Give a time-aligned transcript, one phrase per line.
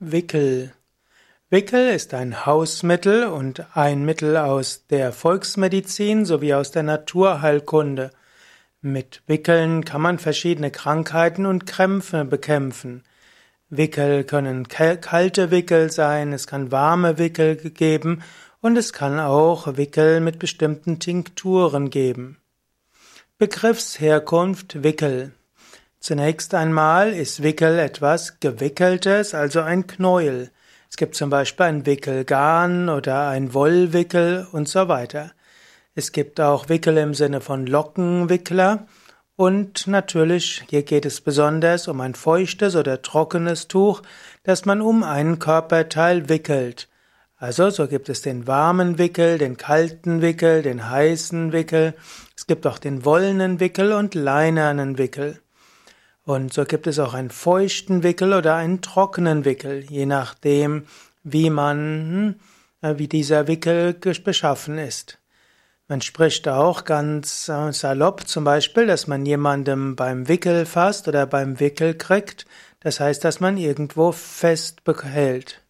[0.00, 0.72] Wickel.
[1.50, 8.10] Wickel ist ein Hausmittel und ein Mittel aus der Volksmedizin sowie aus der Naturheilkunde.
[8.80, 13.04] Mit Wickeln kann man verschiedene Krankheiten und Krämpfe bekämpfen.
[13.70, 18.24] Wickel können kalte Wickel sein, es kann warme Wickel geben
[18.60, 22.38] und es kann auch Wickel mit bestimmten Tinkturen geben.
[23.38, 25.32] Begriffsherkunft Wickel.
[26.04, 30.50] Zunächst einmal ist Wickel etwas Gewickeltes, also ein Knäuel.
[30.90, 35.30] Es gibt zum Beispiel ein Wickelgarn oder ein Wollwickel und so weiter.
[35.94, 38.86] Es gibt auch Wickel im Sinne von Lockenwickler
[39.36, 44.02] und natürlich, hier geht es besonders um ein feuchtes oder trockenes Tuch,
[44.42, 46.90] das man um einen Körperteil wickelt.
[47.38, 51.94] Also so gibt es den warmen Wickel, den kalten Wickel, den heißen Wickel.
[52.36, 55.40] Es gibt auch den wollenen Wickel und leinernen Wickel.
[56.24, 60.86] Und so gibt es auch einen feuchten Wickel oder einen trockenen Wickel, je nachdem,
[61.22, 62.38] wie man,
[62.80, 65.18] hm, wie dieser Wickel beschaffen ist.
[65.86, 71.26] Man spricht auch ganz äh, salopp zum Beispiel, dass man jemandem beim Wickel fasst oder
[71.26, 72.46] beim Wickel kriegt.
[72.80, 75.60] Das heißt, dass man irgendwo fest behält.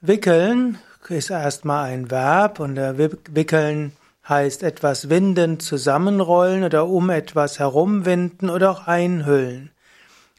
[0.00, 3.92] Wickeln ist erstmal ein Verb und der Wickeln
[4.28, 9.70] heißt etwas winden, zusammenrollen oder um etwas herumwinden oder auch einhüllen.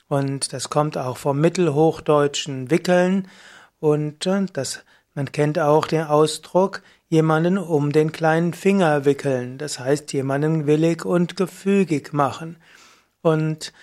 [0.07, 3.27] Und das kommt auch vom mittelhochdeutschen wickeln
[3.79, 4.83] und äh, das,
[5.15, 11.03] man kennt auch den Ausdruck jemanden um den kleinen Finger wickeln, das heißt jemanden willig
[11.03, 12.57] und gefügig machen.
[13.21, 13.73] Und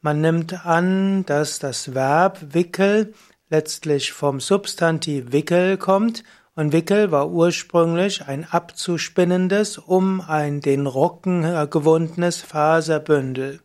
[0.00, 3.12] man nimmt an, dass das Verb wickel
[3.48, 6.22] letztlich vom Substantiv wickel kommt
[6.60, 13.60] und Wickel war ursprünglich ein abzuspinnendes, um ein den Rocken gewundenes Faserbündel.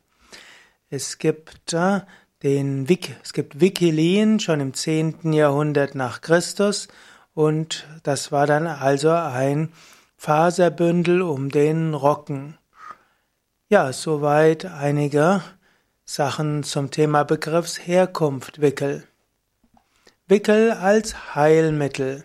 [0.89, 1.99] Es gibt äh,
[2.41, 5.33] den Wik es gibt Wikilin schon im 10.
[5.33, 6.88] Jahrhundert nach Christus
[7.33, 9.73] und das war dann also ein
[10.16, 12.57] Faserbündel um den Rocken.
[13.67, 15.41] Ja, soweit einige
[16.06, 19.03] Sachen zum Thema Begriffsherkunft Wickel.
[20.29, 22.23] Wickel als Heilmittel.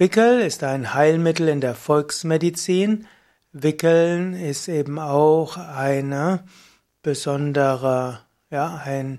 [0.00, 3.08] Wickel ist ein Heilmittel in der Volksmedizin.
[3.50, 6.44] Wickeln ist eben auch eine
[7.02, 9.18] besondere, ja, ein,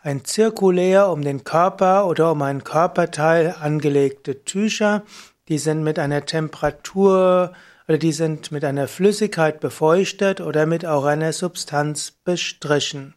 [0.00, 5.02] ein zirkulär um den Körper oder um ein Körperteil angelegte Tücher.
[5.48, 7.52] Die sind mit einer Temperatur
[7.86, 13.12] oder die sind mit einer Flüssigkeit befeuchtet oder mit auch einer Substanz bestrichen.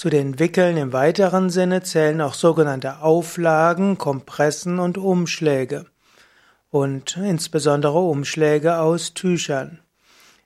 [0.00, 5.84] Zu den Wickeln im weiteren Sinne zählen auch sogenannte Auflagen, Kompressen und Umschläge
[6.70, 9.80] und insbesondere Umschläge aus Tüchern.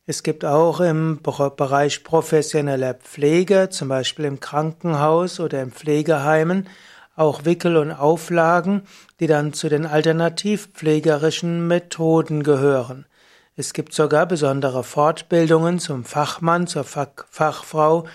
[0.06, 6.69] Es gibt auch im Bereich professioneller Pflege, zum Beispiel im Krankenhaus oder im Pflegeheimen,
[7.14, 8.82] auch Wickel und Auflagen,
[9.20, 13.06] die dann zu den alternativpflegerischen Methoden gehören.
[13.54, 18.06] Es gibt sogar besondere Fortbildungen zum Fachmann, zur Fachfrau,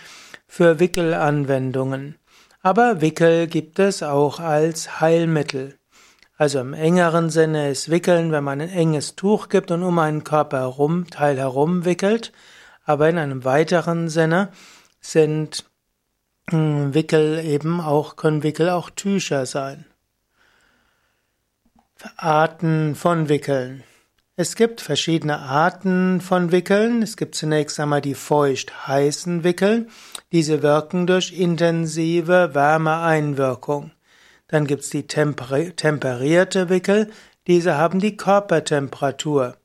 [0.50, 2.16] für Wickelanwendungen.
[2.62, 5.78] Aber Wickel gibt es auch als Heilmittel.
[6.38, 10.24] Also im engeren Sinne ist Wickeln, wenn man ein enges Tuch gibt und um einen
[10.24, 12.34] Körper herum, Teil herum wickelt.
[12.84, 14.50] Aber in einem weiteren Sinne
[15.00, 15.66] sind
[16.50, 19.86] hm, Wickel eben auch, können Wickel auch Tücher sein.
[22.18, 23.84] Arten von Wickeln.
[24.42, 27.02] Es gibt verschiedene Arten von Wickeln.
[27.02, 29.88] Es gibt zunächst einmal die feucht-heißen Wickel.
[30.32, 33.92] Diese wirken durch intensive Wärmeeinwirkung.
[34.48, 37.12] Dann gibt's die temperierte Wickel.
[37.48, 39.58] Diese haben die Körpertemperatur.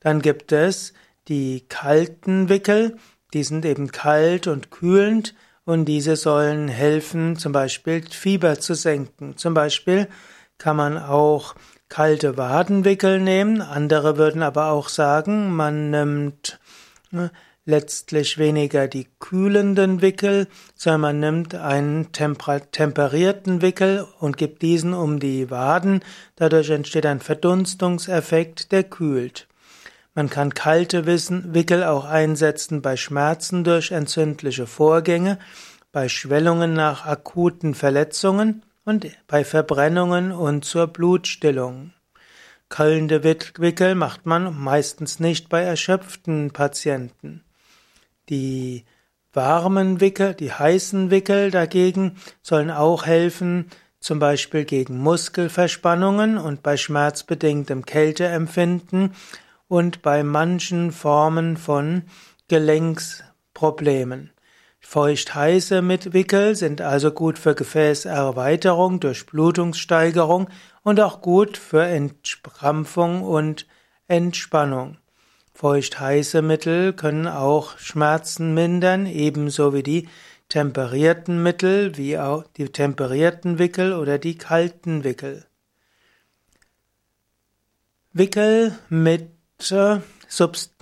[0.00, 0.92] Dann gibt es
[1.28, 2.96] die kalten Wickel.
[3.32, 9.36] Die sind eben kalt und kühlend und diese sollen helfen, zum Beispiel Fieber zu senken.
[9.36, 10.08] Zum Beispiel
[10.58, 11.54] kann man auch
[11.88, 13.60] kalte Wadenwickel nehmen.
[13.60, 16.58] Andere würden aber auch sagen, man nimmt
[17.10, 17.30] ne,
[17.64, 25.18] letztlich weniger die kühlenden Wickel, sondern man nimmt einen temperierten Wickel und gibt diesen um
[25.18, 26.00] die Waden.
[26.36, 29.48] Dadurch entsteht ein Verdunstungseffekt, der kühlt.
[30.14, 35.38] Man kann kalte Wickel auch einsetzen bei Schmerzen durch entzündliche Vorgänge,
[35.92, 41.92] bei Schwellungen nach akuten Verletzungen und bei Verbrennungen und zur Blutstillung.
[42.70, 47.44] Kallende Wickel macht man meistens nicht bei erschöpften Patienten.
[48.28, 48.84] Die
[49.32, 53.66] warmen Wickel, die heißen Wickel dagegen sollen auch helfen,
[54.00, 59.14] zum Beispiel gegen Muskelverspannungen und bei schmerzbedingtem Kälteempfinden
[59.68, 62.04] und bei manchen Formen von
[62.48, 64.30] Gelenksproblemen.
[64.80, 65.82] Feucht-heiße
[66.12, 70.48] Wickel sind also gut für Gefäßerweiterung durch Blutungssteigerung
[70.82, 73.66] und auch gut für Entkrampfung und
[74.06, 74.98] Entspannung.
[75.54, 80.08] Feucht-heiße Mittel können auch Schmerzen mindern, ebenso wie die
[80.48, 85.44] temperierten Mittel, wie auch die temperierten Wickel oder die kalten Wickel.
[88.12, 89.30] Wickel mit,
[89.70, 89.98] äh,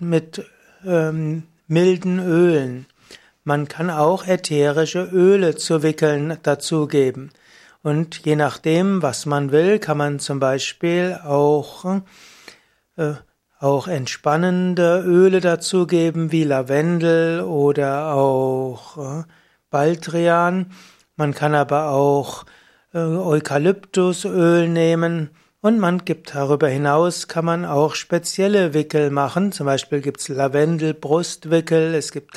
[0.00, 0.44] mit
[0.84, 2.86] ähm, milden Ölen.
[3.46, 7.30] Man kann auch ätherische Öle zu Wickeln dazugeben.
[7.82, 12.00] Und je nachdem, was man will, kann man zum Beispiel auch,
[12.96, 13.12] äh,
[13.60, 19.24] auch entspannende Öle dazugeben, wie Lavendel oder auch äh,
[19.68, 20.72] Baldrian.
[21.16, 22.46] Man kann aber auch
[22.94, 25.28] äh, Eukalyptusöl nehmen
[25.60, 29.52] und man gibt darüber hinaus, kann man auch spezielle Wickel machen.
[29.52, 32.32] Zum Beispiel gibt's Lavendel-Brustwickel, es gibt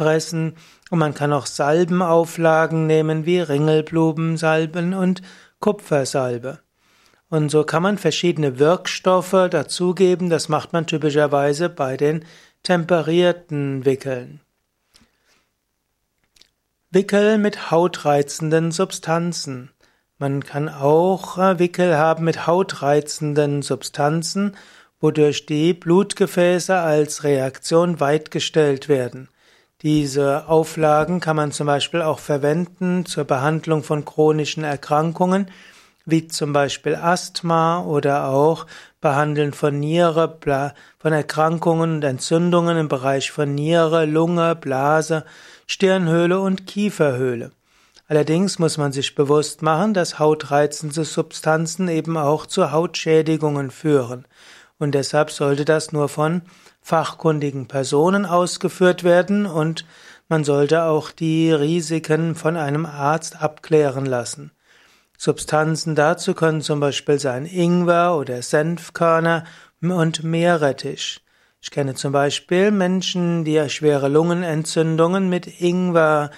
[0.00, 0.56] Kamillenpressen
[0.90, 5.22] und man kann auch Salbenauflagen nehmen wie Ringelblumensalben und
[5.60, 6.60] Kupfersalbe.
[7.28, 10.30] Und so kann man verschiedene Wirkstoffe dazugeben.
[10.30, 12.24] Das macht man typischerweise bei den
[12.62, 14.40] temperierten Wickeln.
[16.90, 19.70] Wickel mit hautreizenden Substanzen.
[20.18, 24.56] Man kann auch Wickel haben mit hautreizenden Substanzen,
[24.98, 29.28] wodurch die Blutgefäße als Reaktion weitgestellt werden.
[29.82, 35.50] Diese Auflagen kann man zum Beispiel auch verwenden zur Behandlung von chronischen Erkrankungen,
[36.04, 38.66] wie zum Beispiel Asthma oder auch
[39.00, 40.38] Behandeln von Niere,
[40.98, 45.24] von Erkrankungen und Entzündungen im Bereich von Niere, Lunge, Blase,
[45.66, 47.52] Stirnhöhle und Kieferhöhle.
[48.06, 54.26] Allerdings muss man sich bewusst machen, dass hautreizende Substanzen eben auch zu Hautschädigungen führen.
[54.78, 56.42] Und deshalb sollte das nur von
[56.80, 59.84] fachkundigen Personen ausgeführt werden und
[60.28, 64.52] man sollte auch die Risiken von einem Arzt abklären lassen.
[65.18, 69.44] Substanzen dazu können zum Beispiel sein Ingwer oder Senfkörner
[69.82, 71.22] und Meerrettich.
[71.60, 76.30] Ich kenne zum Beispiel Menschen, die schwere Lungenentzündungen mit Ingwer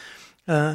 [0.47, 0.75] äh,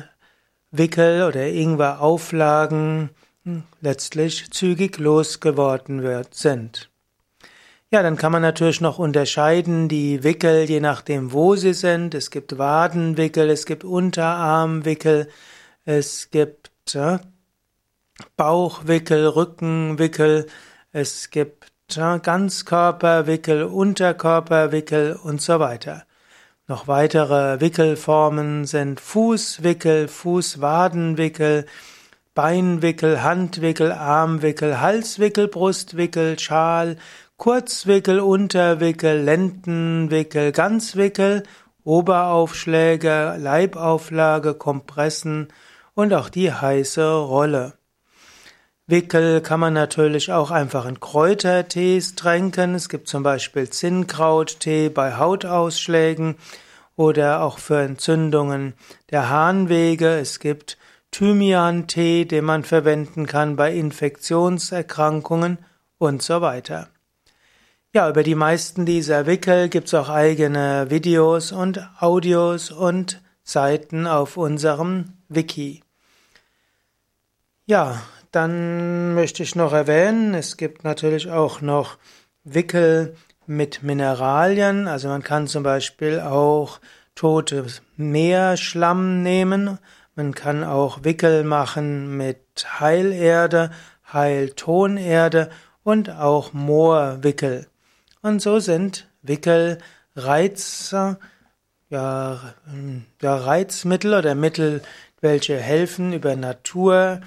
[0.71, 3.09] Wickel oder Ingwer-Auflagen
[3.43, 6.89] hm, letztlich zügig losgeworden sind.
[7.89, 12.13] Ja, dann kann man natürlich noch unterscheiden die Wickel, je nachdem, wo sie sind.
[12.15, 15.29] Es gibt Wadenwickel, es gibt Unterarmwickel,
[15.85, 17.21] es gibt ja,
[18.35, 20.47] Bauchwickel, Rückenwickel,
[20.91, 26.03] es gibt ja, Ganzkörperwickel, Unterkörperwickel und so weiter.
[26.67, 31.65] Noch weitere Wickelformen sind Fußwickel, Fußwadenwickel,
[32.35, 36.97] Beinwickel, Handwickel, Armwickel, Halswickel, Brustwickel, Schal,
[37.37, 41.43] Kurzwickel, Unterwickel, Lendenwickel, Ganzwickel,
[41.83, 45.49] Oberaufschläge, Leibauflage, Kompressen
[45.93, 47.73] und auch die heiße Rolle.
[48.87, 52.73] Wickel kann man natürlich auch einfach in Kräutertees tränken.
[52.73, 56.37] Es gibt zum Beispiel Zinnkrauttee bei Hautausschlägen
[56.95, 58.73] oder auch für Entzündungen
[59.11, 60.17] der Harnwege.
[60.17, 60.79] Es gibt
[61.11, 65.59] Thymian-Tee, den man verwenden kann bei Infektionserkrankungen
[65.99, 66.89] und so weiter.
[67.97, 74.05] Ja, über die meisten dieser Wickel gibt es auch eigene Videos und Audios und Seiten
[74.05, 75.81] auf unserem Wiki.
[77.65, 77.99] Ja,
[78.31, 81.97] dann möchte ich noch erwähnen, es gibt natürlich auch noch
[82.43, 83.15] Wickel
[83.47, 84.87] mit Mineralien.
[84.87, 86.79] Also man kann zum Beispiel auch
[87.15, 89.79] totes Meerschlamm nehmen.
[90.13, 92.45] Man kann auch Wickel machen mit
[92.79, 93.71] Heilerde,
[94.13, 95.49] Heiltonerde
[95.83, 97.65] und auch Moorwickel.
[98.27, 99.77] Und so sind Wickel
[100.13, 101.17] Reize,
[101.89, 102.41] ja,
[103.21, 104.81] ja, Reizmittel oder Mittel,
[105.21, 107.21] welche helfen über Natur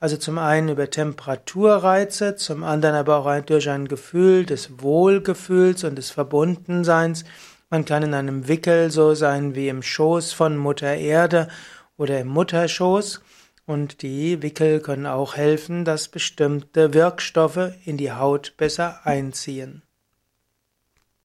[0.00, 5.96] also zum einen über Temperaturreize, zum anderen aber auch durch ein Gefühl des Wohlgefühls und
[5.96, 7.24] des Verbundenseins.
[7.68, 11.48] Man kann in einem Wickel so sein wie im Schoß von Mutter Erde
[11.98, 13.20] oder im Mutterschoß.
[13.66, 19.82] Und die Wickel können auch helfen, dass bestimmte Wirkstoffe in die Haut besser einziehen.